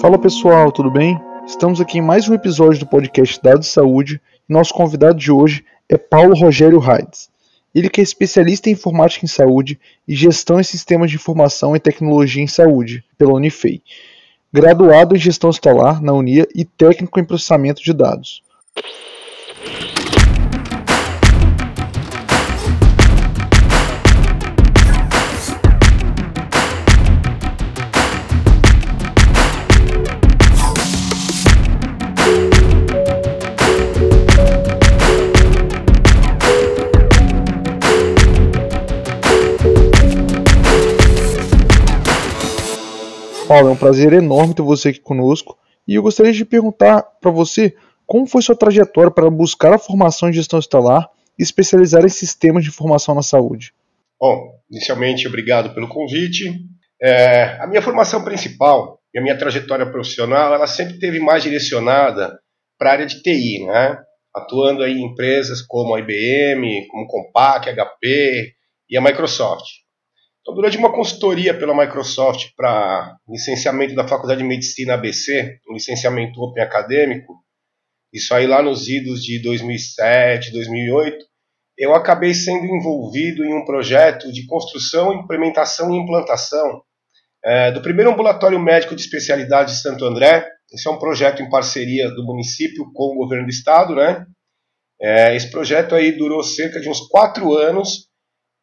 [0.00, 1.20] Fala pessoal, tudo bem?
[1.44, 5.32] Estamos aqui em mais um episódio do podcast Dados de Saúde e nosso convidado de
[5.32, 7.28] hoje é Paulo Rogério Raides.
[7.74, 9.76] Ele que é especialista em informática em saúde
[10.06, 13.82] e gestão em sistemas de informação e tecnologia em saúde pela Unifei,
[14.52, 18.44] graduado em gestão hospitalar na Unia e técnico em processamento de dados.
[43.48, 47.30] Paulo, é um prazer enorme ter você aqui conosco e eu gostaria de perguntar para
[47.30, 47.74] você
[48.06, 52.62] como foi sua trajetória para buscar a formação em gestão hospitalar e especializar em sistemas
[52.62, 53.72] de informação na saúde.
[54.20, 56.60] Bom, inicialmente, obrigado pelo convite.
[57.00, 62.38] É, a minha formação principal e a minha trajetória profissional, ela sempre teve mais direcionada
[62.78, 63.96] para a área de TI, né?
[64.34, 68.52] atuando aí em empresas como a IBM, como Compaq, HP
[68.90, 69.64] e a Microsoft.
[70.48, 76.40] Então, durante uma consultoria pela Microsoft para licenciamento da Faculdade de Medicina ABC, um licenciamento
[76.40, 77.34] open acadêmico,
[78.10, 81.18] isso aí lá nos idos de 2007, 2008,
[81.76, 86.80] eu acabei sendo envolvido em um projeto de construção, implementação e implantação
[87.44, 90.48] é, do primeiro ambulatório médico de especialidade de Santo André.
[90.72, 94.24] Esse é um projeto em parceria do município com o governo do estado, né?
[94.98, 98.08] É, esse projeto aí durou cerca de uns quatro anos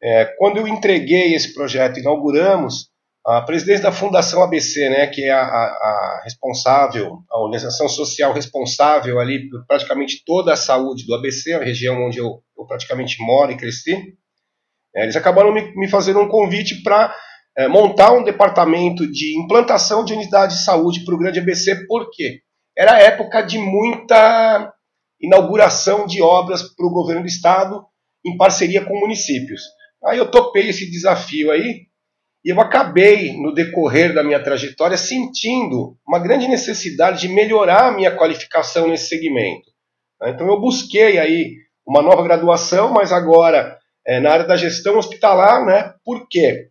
[0.05, 2.91] é, quando eu entreguei esse projeto, inauguramos,
[3.25, 8.31] a presidente da Fundação ABC, né, que é a, a, a, responsável, a organização social
[8.31, 13.17] responsável ali por praticamente toda a saúde do ABC, a região onde eu, eu praticamente
[13.19, 13.95] moro e cresci,
[14.95, 17.11] é, eles acabaram me, me fazendo um convite para
[17.57, 22.11] é, montar um departamento de implantação de unidade de saúde para o Grande ABC, por
[22.11, 22.41] quê?
[22.77, 24.71] Era época de muita
[25.19, 27.83] inauguração de obras para o governo do estado
[28.23, 29.61] em parceria com municípios.
[30.05, 31.85] Aí eu topei esse desafio aí
[32.43, 37.91] e eu acabei, no decorrer da minha trajetória, sentindo uma grande necessidade de melhorar a
[37.91, 39.71] minha qualificação nesse segmento.
[40.21, 40.29] Né?
[40.29, 41.55] Então eu busquei aí
[41.87, 45.93] uma nova graduação, mas agora é, na área da gestão hospitalar, né?
[46.03, 46.67] Por quê?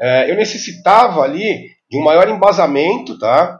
[0.00, 3.58] É, eu necessitava ali de um maior embasamento, tá?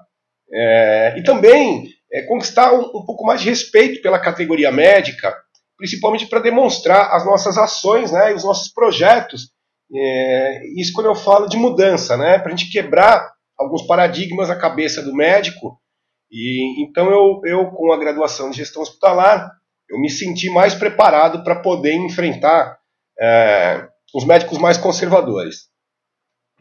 [0.50, 5.34] É, e também é, conquistar um, um pouco mais de respeito pela categoria médica,
[5.78, 9.52] principalmente para demonstrar as nossas ações né, e os nossos projetos.
[9.94, 14.56] É, isso quando eu falo de mudança, né, para a gente quebrar alguns paradigmas na
[14.56, 15.80] cabeça do médico.
[16.30, 19.50] E então eu, eu com a graduação de gestão hospitalar,
[19.88, 22.76] eu me senti mais preparado para poder enfrentar
[23.18, 25.68] é, os médicos mais conservadores.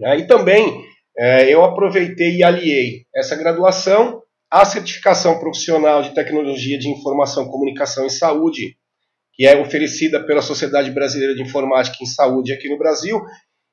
[0.01, 0.85] É, e também
[1.17, 8.05] é, eu aproveitei e aliei essa graduação à certificação profissional de tecnologia de informação, comunicação
[8.05, 8.78] e saúde
[9.38, 13.22] que é oferecida pela Sociedade Brasileira de Informática em Saúde aqui no Brasil.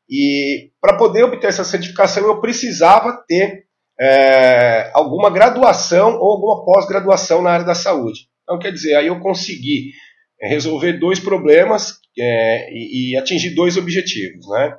[0.09, 3.65] E para poder obter essa certificação, eu precisava ter
[3.99, 8.29] é, alguma graduação ou alguma pós-graduação na área da saúde.
[8.43, 9.93] Então, quer dizer, aí eu consegui
[10.39, 14.47] resolver dois problemas é, e, e, atingir dois objetivos.
[14.47, 14.77] Né?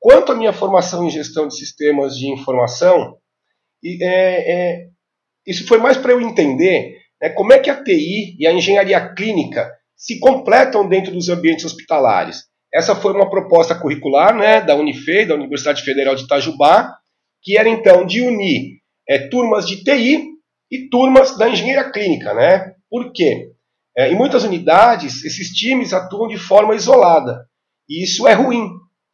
[0.00, 3.16] Quanto à minha formação em gestão de sistemas de informação,
[3.84, 4.88] é, é
[5.46, 9.14] isso foi mais para eu entender né, como é que a TI e a engenharia
[9.14, 12.44] clínica se completam dentro dos ambientes hospitalares.
[12.72, 16.94] Essa foi uma proposta curricular né, da Unifei, da Universidade Federal de Itajubá,
[17.42, 18.78] que era então de unir
[19.08, 20.24] é, turmas de TI
[20.70, 22.32] e turmas da engenharia clínica.
[22.32, 22.74] Né?
[22.88, 23.50] Por quê?
[23.96, 27.46] É, em muitas unidades, esses times atuam de forma isolada.
[27.88, 28.70] E isso é ruim,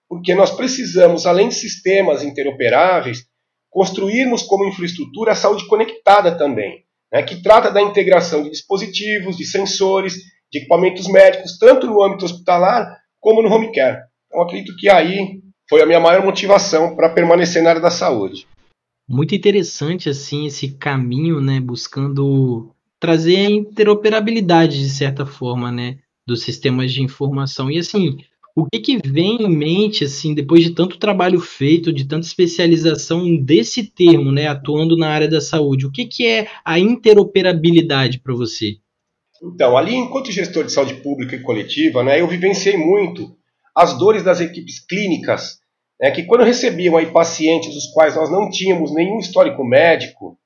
[0.08, 3.24] porque nós precisamos, além de sistemas interoperáveis,
[3.70, 9.44] construirmos como infraestrutura a saúde conectada também, né, que trata da integração de dispositivos, de
[9.44, 14.02] sensores, de equipamentos médicos, tanto no âmbito hospitalar como no home care.
[14.28, 18.46] Então, acredito que aí foi a minha maior motivação para permanecer na área da saúde.
[19.08, 22.70] Muito interessante assim esse caminho, né, buscando
[23.00, 27.70] trazer a interoperabilidade de certa forma, né, dos sistemas de informação.
[27.70, 28.18] E assim,
[28.56, 33.36] o que, que vem em mente assim depois de tanto trabalho feito, de tanta especialização
[33.36, 35.86] desse termo, né, atuando na área da saúde?
[35.86, 38.78] O que, que é a interoperabilidade para você?
[39.52, 43.36] Então, ali, enquanto gestor de saúde pública e coletiva, né, eu vivenciei muito
[43.76, 45.58] as dores das equipes clínicas,
[46.00, 50.38] né, que quando recebiam aí pacientes dos quais nós não tínhamos nenhum histórico médico,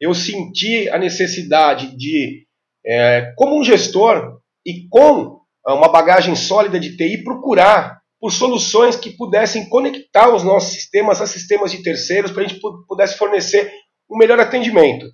[0.00, 2.46] eu senti a necessidade de,
[2.86, 9.10] é, como um gestor e com uma bagagem sólida de TI, procurar por soluções que
[9.10, 13.72] pudessem conectar os nossos sistemas a sistemas de terceiros, para a gente pudesse fornecer
[14.10, 15.06] um melhor atendimento.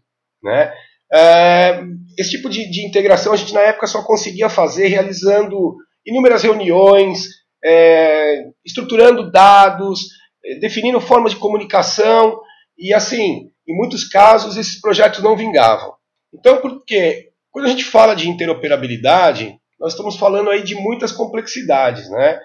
[0.42, 0.72] Né?
[1.12, 1.82] É,
[2.18, 7.28] esse tipo de, de, integração a gente na época só conseguia fazer realizando inúmeras reuniões,
[7.64, 10.00] é, estruturando dados,
[10.44, 12.40] é, definindo formas de comunicação
[12.78, 15.94] e assim, em muitos casos esses projetos não vingavam.
[16.34, 22.10] Então, porque quando a gente fala de interoperabilidade, nós estamos falando aí de muitas complexidades,
[22.10, 22.38] né?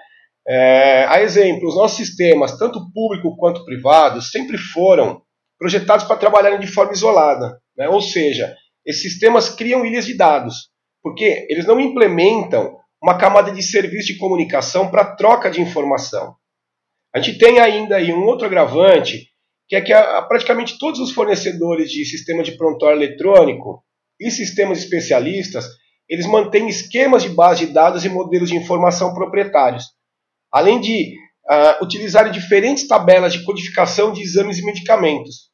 [0.48, 5.22] É, a exemplo, os nossos sistemas, tanto público quanto privados, sempre foram
[5.62, 7.62] projetados para trabalharem de forma isolada.
[7.78, 7.88] Né?
[7.88, 10.72] Ou seja, esses sistemas criam ilhas de dados,
[11.04, 16.36] porque eles não implementam uma camada de serviço de comunicação para troca de informação.
[17.14, 19.28] A gente tem ainda aí um outro agravante,
[19.68, 23.84] que é que a, praticamente todos os fornecedores de sistema de prontuário eletrônico
[24.20, 25.68] e sistemas especialistas,
[26.10, 29.86] eles mantêm esquemas de base de dados e modelos de informação proprietários,
[30.52, 31.14] além de
[31.46, 35.51] uh, utilizarem diferentes tabelas de codificação de exames e medicamentos,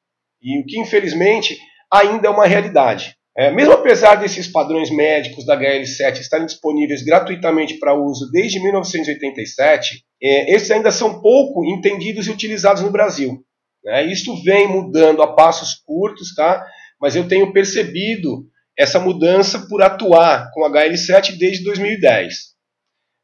[0.47, 1.57] e o que infelizmente
[1.91, 3.15] ainda é uma realidade.
[3.37, 10.03] É, mesmo apesar desses padrões médicos da HL7 estarem disponíveis gratuitamente para uso desde 1987,
[10.23, 13.43] é, esses ainda são pouco entendidos e utilizados no Brasil.
[13.83, 14.05] Né?
[14.05, 16.65] Isso vem mudando a passos curtos, tá?
[16.99, 18.45] mas eu tenho percebido
[18.77, 22.55] essa mudança por atuar com HL7 desde 2010.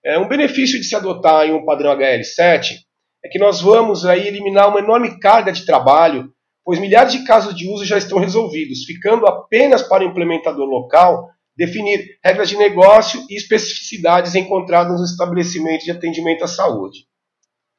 [0.06, 2.75] É, um benefício de se adotar em um padrão HL7
[3.24, 6.33] é que nós vamos aí eliminar uma enorme carga de trabalho
[6.65, 11.30] pois milhares de casos de uso já estão resolvidos, ficando apenas para o implementador local
[11.56, 17.06] definir regras de negócio e especificidades encontradas nos estabelecimentos de atendimento à saúde.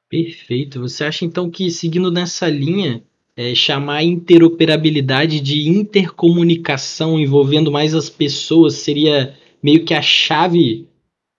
[0.09, 0.81] Perfeito.
[0.81, 3.03] Você acha então que, seguindo nessa linha,
[3.37, 10.89] é, chamar a interoperabilidade de intercomunicação envolvendo mais as pessoas seria meio que a chave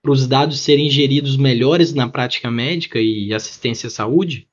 [0.02, 4.48] para os dados serem geridos melhores na prática médica e assistência à saúde?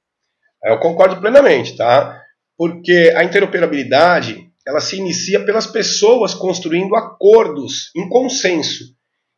[0.65, 2.22] Eu concordo plenamente, tá?
[2.63, 8.85] Porque a interoperabilidade ela se inicia pelas pessoas construindo acordos em consenso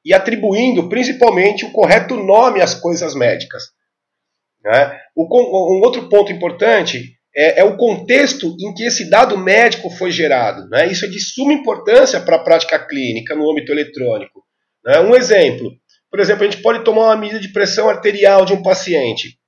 [0.04, 3.62] e atribuindo principalmente o correto nome às coisas médicas.
[4.62, 5.00] Né?
[5.16, 10.68] Um outro ponto importante é, é, o contexto em que esse dado médico foi gerado.
[10.68, 10.88] Né?
[10.88, 14.44] Isso é de suma importância para a prática clínica no âmbito eletrônico.
[14.84, 15.00] Né?
[15.00, 15.72] Um exemplo,
[16.10, 19.38] por exemplo, a gente pode tomar uma medida de pressão arterial de um paciente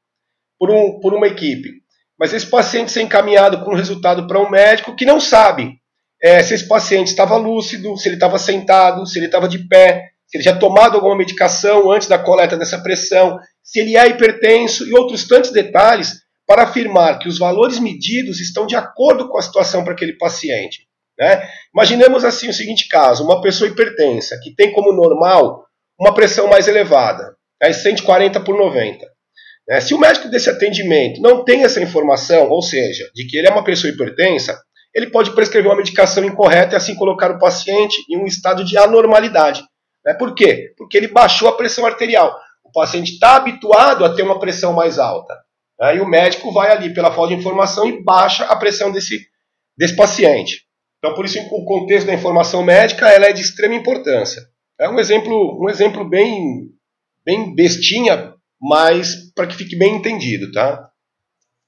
[0.58, 1.84] por, um, por uma equipe.
[2.18, 5.74] Mas esse paciente ser encaminhado com resultado para um médico que não sabe
[6.22, 10.10] é, se esse paciente estava lúcido, se ele estava sentado, se ele estava de pé,
[10.26, 14.88] se ele já tomado alguma medicação antes da coleta dessa pressão, se ele é hipertenso
[14.88, 16.14] e outros tantos detalhes
[16.46, 20.86] para afirmar que os valores medidos estão de acordo com a situação para aquele paciente.
[21.18, 21.48] Né?
[21.74, 25.64] Imaginemos assim o seguinte caso: uma pessoa hipertensa que tem como normal
[25.98, 29.06] uma pressão mais elevada, é 140 por 90.
[29.68, 29.80] Né?
[29.80, 33.50] Se o médico desse atendimento não tem essa informação, ou seja, de que ele é
[33.50, 34.58] uma pessoa hipertensa,
[34.94, 38.78] ele pode prescrever uma medicação incorreta e assim colocar o paciente em um estado de
[38.78, 39.62] anormalidade.
[40.04, 40.14] Né?
[40.14, 40.72] Por quê?
[40.78, 42.34] Porque ele baixou a pressão arterial.
[42.64, 45.34] O paciente está habituado a ter uma pressão mais alta.
[45.78, 45.96] Né?
[45.96, 49.18] E o médico vai ali pela falta de informação e baixa a pressão desse,
[49.76, 50.64] desse paciente.
[50.98, 54.42] Então, por isso, o contexto da informação médica ela é de extrema importância.
[54.80, 56.70] É um exemplo, um exemplo bem,
[57.24, 58.34] bem bestinha,
[58.68, 60.90] mas para que fique bem entendido, tá?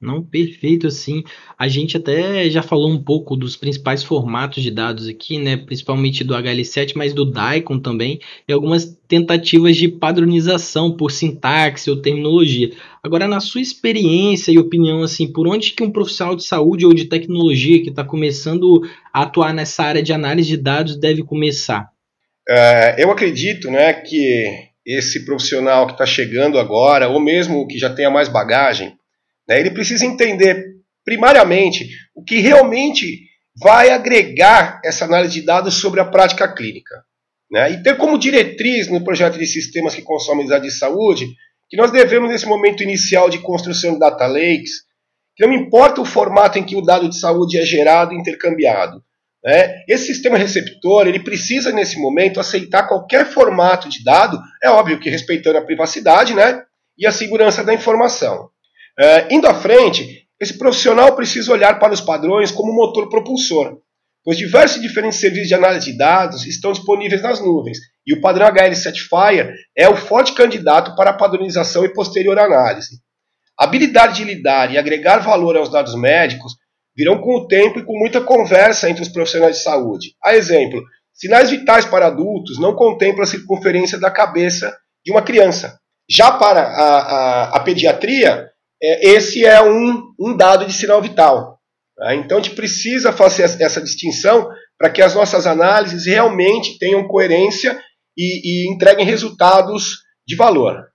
[0.00, 1.25] Não, perfeito, assim.
[1.59, 5.57] A gente até já falou um pouco dos principais formatos de dados aqui, né?
[5.57, 12.00] Principalmente do HL7, mas do Daikon também, e algumas tentativas de padronização por sintaxe ou
[12.00, 12.71] terminologia.
[13.02, 16.95] Agora, na sua experiência e opinião, assim, por onde que um profissional de saúde ou
[16.95, 21.88] de tecnologia que está começando a atuar nessa área de análise de dados deve começar?
[22.49, 27.90] É, eu acredito, né, que esse profissional que está chegando agora, ou mesmo que já
[27.92, 28.97] tenha mais bagagem,
[29.47, 30.64] né, ele precisa entender,
[31.04, 33.28] primariamente, o que realmente
[33.61, 37.04] vai agregar essa análise de dados sobre a prática clínica.
[37.50, 41.26] Né, e ter como diretriz no projeto de sistemas que consomem dados de saúde
[41.68, 44.85] que nós devemos, nesse momento inicial de construção de data lakes,
[45.37, 49.02] que não importa o formato em que o dado de saúde é gerado e intercambiado,
[49.45, 49.83] né?
[49.88, 55.11] Esse sistema receptor ele precisa, nesse momento, aceitar qualquer formato de dado, é óbvio que
[55.11, 56.62] respeitando a privacidade né?
[56.97, 58.50] e a segurança da informação.
[58.99, 63.78] É, indo à frente, esse profissional precisa olhar para os padrões como motor propulsor,
[64.25, 68.47] pois diversos diferentes serviços de análise de dados estão disponíveis nas nuvens, e o padrão
[68.47, 73.00] HL Certifier é o forte candidato para a padronização e posterior análise.
[73.59, 76.54] A habilidade de lidar e agregar valor aos dados médicos
[76.99, 80.17] virão com o tempo e com muita conversa entre os profissionais de saúde.
[80.23, 80.83] A exemplo,
[81.14, 84.76] sinais vitais para adultos não contemplam a circunferência da cabeça
[85.07, 85.78] de uma criança.
[86.11, 88.49] Já para a, a, a pediatria,
[88.83, 91.61] é, esse é um, um dado de sinal vital.
[91.97, 92.17] Tá?
[92.17, 97.81] Então a gente precisa fazer essa distinção para que as nossas análises realmente tenham coerência
[98.17, 100.88] e, e entreguem resultados de valor.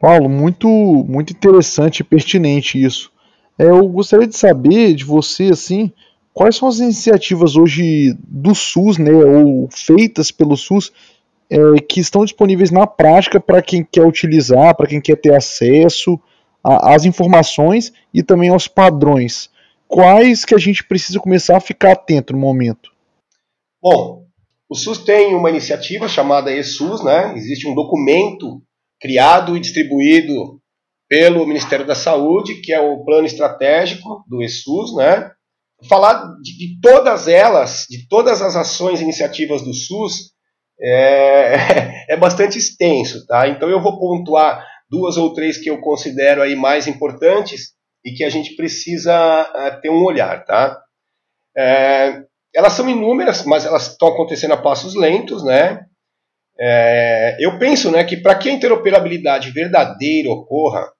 [0.00, 3.10] Paulo, muito, muito interessante e pertinente isso.
[3.58, 5.92] Eu gostaria de saber de você, assim,
[6.32, 10.92] quais são as iniciativas hoje do SUS, né, ou feitas pelo SUS,
[11.50, 16.18] é, que estão disponíveis na prática para quem quer utilizar, para quem quer ter acesso
[16.64, 19.50] às informações e também aos padrões.
[19.86, 22.90] Quais que a gente precisa começar a ficar atento no momento?
[23.82, 24.24] Bom,
[24.70, 27.34] o SUS tem uma iniciativa chamada eSUS, né?
[27.36, 28.62] Existe um documento
[28.98, 30.61] criado e distribuído
[31.12, 35.30] pelo Ministério da Saúde, que é o plano estratégico do ESUS, né?
[35.86, 40.30] Falar de, de todas elas, de todas as ações e iniciativas do SUS,
[40.80, 43.46] é, é bastante extenso, tá?
[43.46, 48.24] Então eu vou pontuar duas ou três que eu considero aí mais importantes e que
[48.24, 50.80] a gente precisa uh, ter um olhar, tá?
[51.54, 52.22] É,
[52.54, 55.84] elas são inúmeras, mas elas estão acontecendo a passos lentos, né?
[56.58, 60.90] É, eu penso né, que para que a interoperabilidade verdadeira ocorra,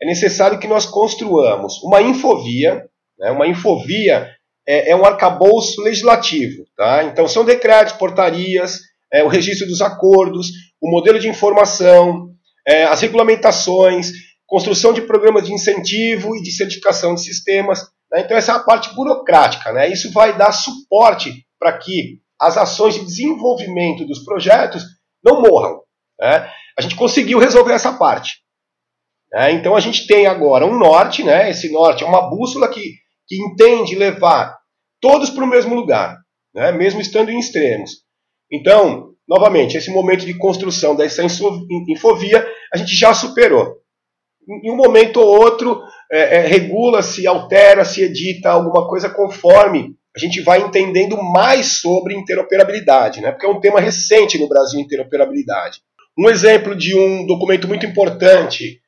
[0.00, 2.84] é necessário que nós construamos uma infovia.
[3.18, 4.30] Né, uma infovia
[4.66, 6.64] é, é, um arcabouço legislativo.
[6.76, 7.04] Tá?
[7.04, 8.80] Então, são decretos, portarias,
[9.12, 10.48] é, o registro dos acordos,
[10.80, 12.30] o modelo de informação,
[12.66, 14.12] é, as regulamentações,
[14.46, 17.80] construção de programas de incentivo e de certificação de sistemas.
[18.12, 18.20] Né?
[18.20, 19.72] Então, essa é a parte burocrática.
[19.72, 19.90] Né?
[19.90, 24.84] Isso vai dar suporte para que as ações de desenvolvimento dos projetos
[25.24, 25.80] não morram.
[26.20, 26.50] Né?
[26.78, 28.42] A gente conseguiu resolver essa parte.
[29.32, 29.52] Né?
[29.52, 31.50] Então a gente tem agora um norte, né?
[31.50, 32.94] esse norte é uma bússola que,
[33.26, 34.56] que entende levar
[35.00, 36.16] todos para o mesmo lugar,
[36.54, 36.72] né?
[36.72, 38.02] mesmo estando em extremos.
[38.50, 43.76] Então, novamente, esse momento de construção dessa infovia a gente já superou.
[44.64, 50.40] Em um momento ou outro, é, é, regula-se, altera-se, edita alguma coisa conforme a gente
[50.40, 53.30] vai entendendo mais sobre interoperabilidade, né?
[53.30, 55.80] porque é um tema recente no Brasil, interoperabilidade.
[56.18, 58.80] Um exemplo de um documento muito importante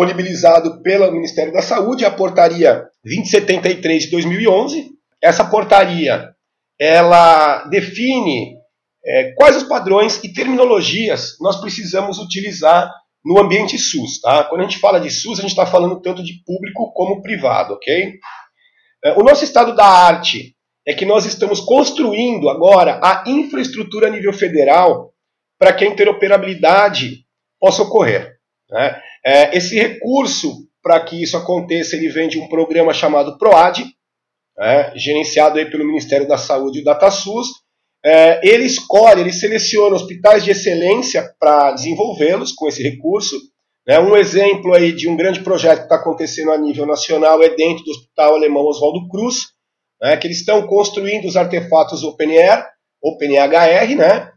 [0.00, 4.90] disponibilizado pelo Ministério da Saúde a portaria 2073 de 2011.
[5.22, 6.30] Essa portaria
[6.78, 8.56] ela define
[9.04, 12.90] é, quais os padrões e terminologias nós precisamos utilizar
[13.22, 14.20] no ambiente SUS.
[14.22, 14.44] Tá?
[14.44, 17.74] Quando a gente fala de SUS, a gente está falando tanto de público como privado,
[17.74, 18.14] ok?
[19.04, 20.54] É, o nosso estado da arte
[20.86, 25.12] é que nós estamos construindo agora a infraestrutura a nível federal
[25.58, 27.26] para que a interoperabilidade
[27.60, 28.40] possa ocorrer.
[28.70, 29.02] Né?
[29.24, 33.84] É, esse recurso, para que isso aconteça, ele vem de um programa chamado PROAD,
[34.56, 34.92] né?
[34.96, 37.48] gerenciado aí pelo Ministério da Saúde e o DataSUS.
[38.04, 43.36] É, ele escolhe, ele seleciona hospitais de excelência para desenvolvê-los com esse recurso.
[43.86, 43.98] Né?
[43.98, 47.84] Um exemplo aí de um grande projeto que está acontecendo a nível nacional é dentro
[47.84, 49.48] do Hospital Alemão Oswaldo Cruz,
[50.00, 52.66] né, que eles estão construindo os artefatos OpenAir,
[53.02, 54.32] OpenHR, né,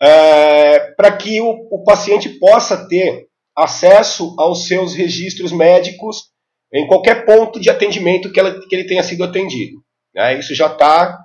[0.00, 6.32] é, para que o, o, paciente possa ter acesso aos seus registros médicos
[6.72, 9.82] em qualquer ponto de atendimento que, ela, que ele tenha sido atendido.
[10.14, 11.24] Né, isso já está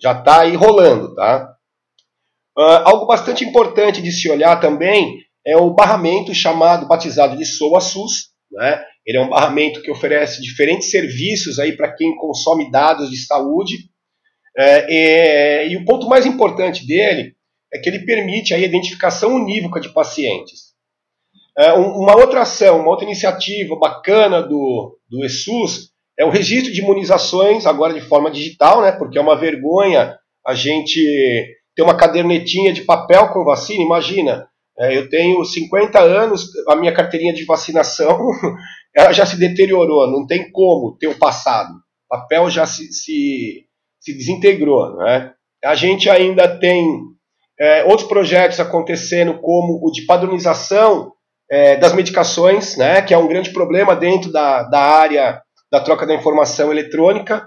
[0.00, 1.14] já tá aí rolando.
[1.14, 1.54] Tá?
[2.58, 8.32] Uh, algo bastante importante de se olhar também é o barramento chamado, batizado de SOA-SUS,
[8.50, 13.16] né, ele é um barramento que oferece diferentes serviços aí para quem consome dados de
[13.24, 13.90] saúde.
[14.56, 17.34] É, é, e o ponto mais importante dele
[17.72, 20.71] é que ele permite a identificação unívoca de pacientes.
[21.58, 26.80] É, uma outra ação, uma outra iniciativa bacana do, do ESUS é o registro de
[26.80, 30.16] imunizações, agora de forma digital, né, porque é uma vergonha
[30.46, 31.00] a gente
[31.74, 33.82] ter uma cadernetinha de papel com vacina.
[33.82, 34.46] Imagina,
[34.78, 38.18] é, eu tenho 50 anos, a minha carteirinha de vacinação
[38.94, 41.70] ela já se deteriorou, não tem como ter o passado.
[41.70, 43.66] O papel já se, se,
[44.00, 44.96] se desintegrou.
[44.96, 45.32] Né?
[45.64, 46.84] A gente ainda tem
[47.58, 51.12] é, outros projetos acontecendo, como o de padronização
[51.52, 56.06] é, das medicações, né, que é um grande problema dentro da, da área da troca
[56.06, 57.46] da informação eletrônica.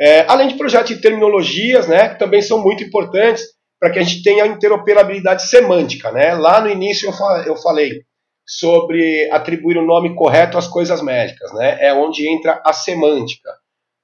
[0.00, 3.44] É, além de projetos de terminologias, né, que também são muito importantes
[3.78, 6.10] para que a gente tenha interoperabilidade semântica.
[6.10, 6.34] Né?
[6.34, 8.00] Lá no início eu, eu falei
[8.46, 11.78] sobre atribuir o nome correto às coisas médicas, né?
[11.80, 13.50] É onde entra a semântica.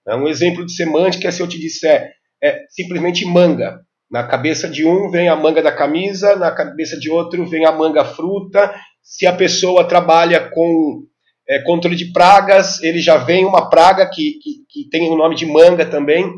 [0.07, 0.15] Né?
[0.15, 2.11] Um exemplo de semântica é se eu te disser
[2.43, 3.81] é simplesmente manga.
[4.11, 7.73] Na cabeça de um vem a manga da camisa, na cabeça de outro vem a
[7.73, 8.75] manga fruta.
[9.03, 11.05] Se a pessoa trabalha com
[11.49, 15.35] é, controle de pragas, ele já vem uma praga que, que, que tem o nome
[15.35, 16.33] de manga também.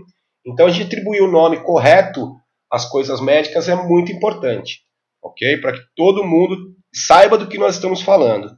[0.47, 2.35] Então, a gente atribuir o nome correto
[2.71, 4.81] às coisas médicas é muito importante,
[5.23, 5.59] ok?
[5.59, 8.57] Para que todo mundo saiba do que nós estamos falando.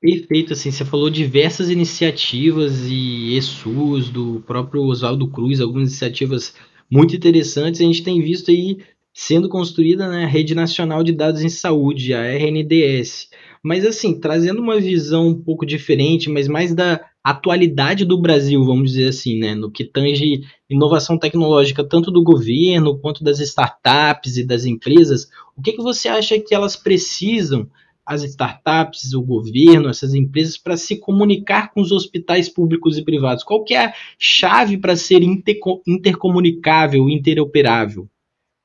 [0.00, 6.54] Perfeito, assim, você falou diversas iniciativas e ESUS do próprio Oswaldo Cruz, algumas iniciativas
[6.90, 7.80] muito interessantes.
[7.80, 8.78] A gente tem visto aí
[9.12, 13.28] sendo construída né, Rede Nacional de Dados em Saúde, a RNDS.
[13.62, 18.90] Mas assim, trazendo uma visão um pouco diferente, mas mais da atualidade do Brasil, vamos
[18.90, 24.44] dizer assim, né, no que tange inovação tecnológica tanto do governo quanto das startups e
[24.44, 27.70] das empresas, o que, que você acha que elas precisam
[28.04, 33.44] as startups, o governo, essas empresas para se comunicar com os hospitais públicos e privados?
[33.44, 38.08] Qual que é a chave para ser intercomunicável, interoperável?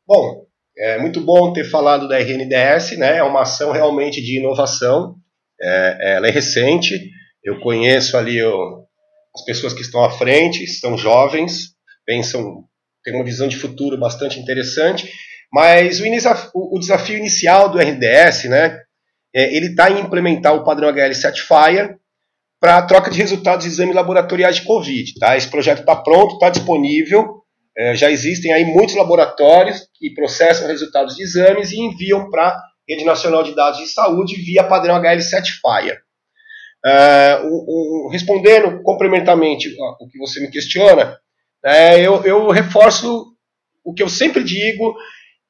[0.07, 0.45] Bom,
[0.77, 3.17] é muito bom ter falado da RNDS, né?
[3.17, 5.15] É uma ação realmente de inovação.
[5.61, 6.93] É, ela é recente.
[7.43, 8.85] Eu conheço ali o,
[9.35, 12.63] as pessoas que estão à frente, estão jovens, pensam,
[13.03, 15.11] têm uma visão de futuro bastante interessante.
[15.51, 18.79] Mas o, o desafio inicial do RNDS, né?
[19.35, 21.97] é, ele está em implementar o padrão HL Certifier
[22.59, 25.13] para a troca de resultados de exames laboratoriais de Covid.
[25.19, 25.37] Tá?
[25.37, 27.36] Esse projeto está pronto, está disponível,
[27.77, 32.61] é, já existem aí muitos laboratórios que processam resultados de exames e enviam para a
[32.87, 35.99] Rede Nacional de Dados de Saúde via padrão HL Certifier.
[36.85, 41.17] É, o, o, respondendo complementarmente o que você me questiona,
[41.63, 43.33] é, eu, eu reforço
[43.83, 44.95] o que eu sempre digo,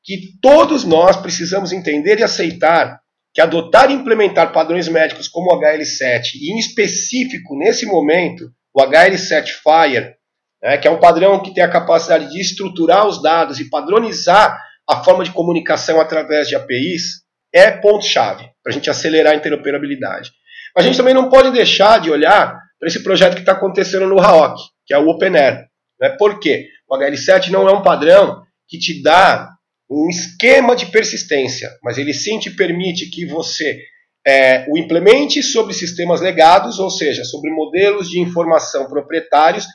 [0.03, 2.99] que todos nós precisamos entender e aceitar
[3.33, 8.81] que adotar e implementar padrões médicos como o HL7, e em específico, nesse momento, o
[8.81, 10.16] HL7 Fire,
[10.61, 14.59] né, que é um padrão que tem a capacidade de estruturar os dados e padronizar
[14.87, 17.21] a forma de comunicação através de APIs,
[17.53, 20.31] é ponto-chave para a gente acelerar a interoperabilidade.
[20.75, 24.07] Mas a gente também não pode deixar de olhar para esse projeto que está acontecendo
[24.07, 25.65] no RAOC, que é o OpenAir.
[25.99, 26.09] Né?
[26.17, 26.67] Por quê?
[26.89, 29.49] O HL7 não é um padrão que te dá
[29.89, 33.79] um esquema de persistência, mas ele sim te permite que você
[34.25, 39.65] é, o implemente sobre sistemas legados, ou seja, sobre modelos de informação proprietários,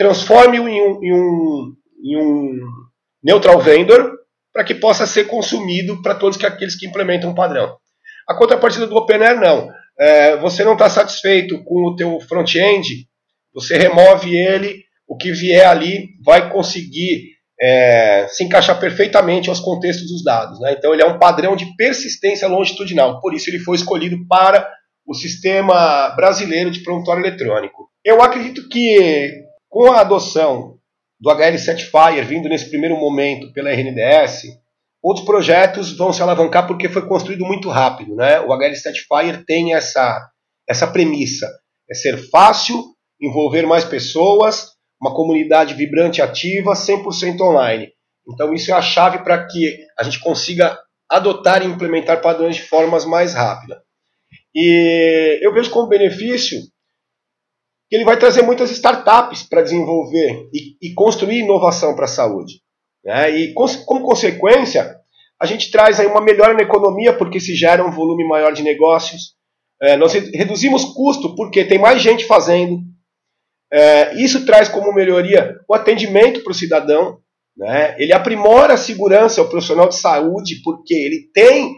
[0.00, 2.58] transforme-o em um, em, um, em um
[3.22, 4.18] neutral vendor
[4.50, 7.76] para que possa ser consumido para todos aqueles que implementam um padrão.
[8.26, 9.68] A contrapartida do OpenAir não.
[9.98, 13.06] É, você não está satisfeito com o teu front-end,
[13.52, 20.10] você remove ele, o que vier ali vai conseguir é, se encaixar perfeitamente aos contextos
[20.10, 20.58] dos dados.
[20.60, 20.76] Né?
[20.78, 24.66] Então, ele é um padrão de persistência longitudinal, por isso ele foi escolhido para
[25.06, 27.90] o sistema brasileiro de prontuário eletrônico.
[28.02, 30.78] Eu acredito que com a adoção
[31.18, 34.58] do HL Certifier vindo nesse primeiro momento pela RNDS,
[35.02, 38.16] outros projetos vão se alavancar porque foi construído muito rápido.
[38.16, 38.40] Né?
[38.40, 40.28] O HL Certifier tem essa,
[40.68, 41.48] essa premissa,
[41.88, 42.84] é ser fácil,
[43.20, 47.88] envolver mais pessoas, uma comunidade vibrante, ativa, 100% online.
[48.28, 50.78] Então, isso é a chave para que a gente consiga
[51.08, 53.78] adotar e implementar padrões de formas mais rápidas.
[54.54, 56.60] E eu vejo como benefício
[57.90, 62.60] que ele vai trazer muitas startups para desenvolver e, e, construir inovação para a saúde.
[63.04, 63.36] Né?
[63.36, 64.96] E, como consequência,
[65.42, 68.62] a gente traz aí uma melhora na economia, porque se gera um volume maior de
[68.62, 69.34] negócios.
[69.82, 72.78] É, nós reduzimos custo, porque tem mais gente fazendo,
[73.72, 77.18] é, isso traz como melhoria o atendimento para o cidadão,
[77.56, 77.96] né?
[77.98, 81.74] ele aprimora a segurança ao profissional de saúde, porque ele tem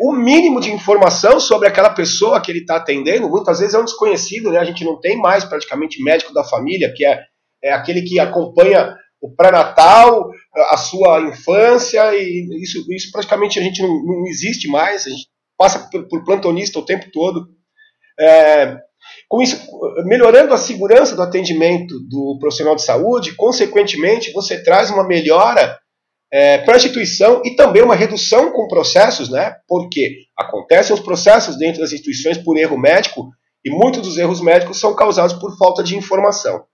[0.00, 3.28] o mínimo de informação sobre aquela pessoa que ele está atendendo.
[3.28, 4.58] Muitas vezes é um desconhecido, né?
[4.58, 7.20] a gente não tem mais praticamente médico da família, que é,
[7.62, 10.30] é aquele que acompanha o pré-natal,
[10.70, 15.26] a sua infância, e isso, isso praticamente a gente não, não existe mais, a gente
[15.56, 17.48] passa por, por plantonista o tempo todo.
[18.20, 18.76] É,
[19.28, 19.58] com isso,
[20.04, 25.78] melhorando a segurança do atendimento do profissional de saúde, consequentemente, você traz uma melhora
[26.32, 29.56] é, instituição e também uma redução com processos, né?
[29.66, 33.30] Porque acontecem os processos dentro das instituições por erro médico
[33.64, 36.64] e muitos dos erros médicos são causados por falta de informação.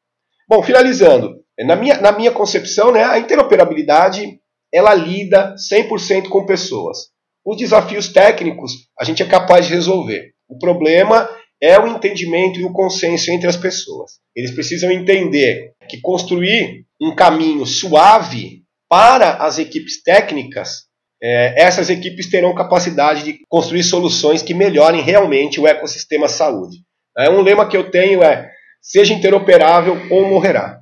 [0.49, 4.39] Bom, finalizando, na minha, na minha concepção, né, a interoperabilidade
[4.73, 7.11] ela lida 100% com pessoas.
[7.45, 10.33] Os desafios técnicos a gente é capaz de resolver.
[10.49, 11.29] O problema
[11.63, 14.19] é o entendimento e o consenso entre as pessoas.
[14.35, 18.64] Eles precisam entender que construir um caminho suave
[18.95, 20.85] para as equipes técnicas,
[21.21, 26.77] é, essas equipes terão capacidade de construir soluções que melhorem realmente o ecossistema saúde.
[27.19, 30.79] É, um lema que eu tenho é: seja interoperável ou morrerá.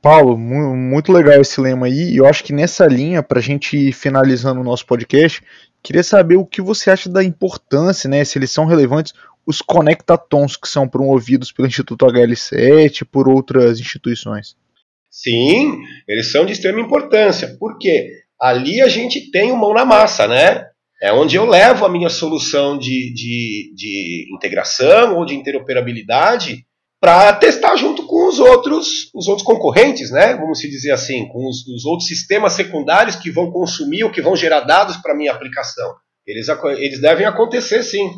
[0.00, 2.14] Paulo, muito legal esse lema aí.
[2.14, 5.42] E eu acho que nessa linha, para a gente ir finalizando o nosso podcast,
[5.82, 9.12] queria saber o que você acha da importância, né, se eles são relevantes,
[9.44, 14.56] os conectatons que são promovidos pelo Instituto HL7 e por outras instituições.
[15.14, 20.26] Sim, eles são de extrema importância, porque ali a gente tem o mão na massa,
[20.26, 20.66] né?
[21.04, 26.64] é onde eu levo a minha solução de, de, de integração ou de interoperabilidade
[26.98, 30.34] para testar junto com os outros, os outros concorrentes, né?
[30.34, 34.22] Vamos se dizer assim, com os, os outros sistemas secundários que vão consumir ou que
[34.22, 35.94] vão gerar dados para minha aplicação.
[36.26, 36.46] Eles,
[36.78, 38.10] eles devem acontecer sim.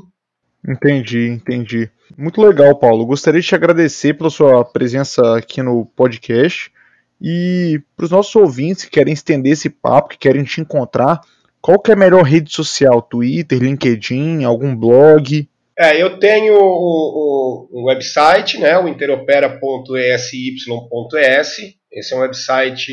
[0.69, 1.91] Entendi, entendi.
[2.17, 3.05] Muito legal, Paulo.
[3.05, 6.71] Gostaria de te agradecer pela sua presença aqui no podcast.
[7.21, 11.21] E para os nossos ouvintes que querem estender esse papo, que querem te encontrar,
[11.61, 13.03] qual que é a melhor rede social?
[13.03, 15.49] Twitter, LinkedIn, algum blog?
[15.79, 21.57] É, eu tenho o, o, o website, né, o interopera.esy.es.
[21.93, 22.87] Esse é um website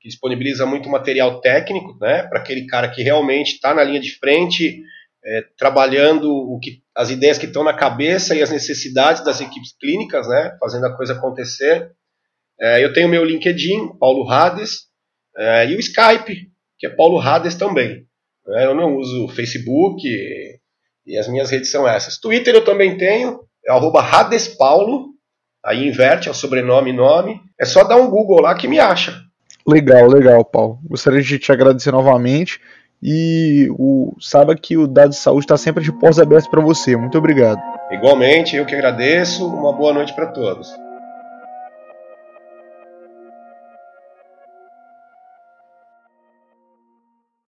[0.00, 4.18] que disponibiliza muito material técnico, né, para aquele cara que realmente está na linha de
[4.18, 4.82] frente,
[5.24, 9.72] é, trabalhando o que, as ideias que estão na cabeça e as necessidades das equipes
[9.78, 11.92] clínicas, né, fazendo a coisa acontecer.
[12.60, 14.90] É, eu tenho meu LinkedIn, Paulo Rades,
[15.36, 18.04] é, e o Skype, que é Paulo Rades também.
[18.48, 20.58] É, eu não uso Facebook e,
[21.06, 22.18] e, as minhas redes são essas.
[22.18, 25.08] Twitter eu também tenho, é arroba Radespaulo,
[25.64, 27.40] aí inverte, é o sobrenome e nome.
[27.58, 29.18] É só dar um Google lá que me acha.
[29.66, 30.78] Legal, legal, Paulo.
[30.84, 32.60] Gostaria de te agradecer novamente
[33.02, 36.96] e o, saiba que o Dado de Saúde está sempre de portas abertas para você.
[36.96, 37.60] Muito obrigado.
[37.90, 39.46] Igualmente, eu que agradeço.
[39.46, 40.68] Uma boa noite para todos.